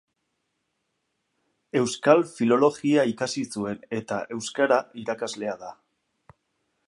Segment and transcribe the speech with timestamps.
[1.81, 5.73] Euskal Filologia ikasi zuen eta euskara irakaslea da.